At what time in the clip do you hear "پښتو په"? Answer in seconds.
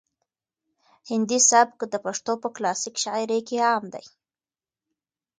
2.05-2.47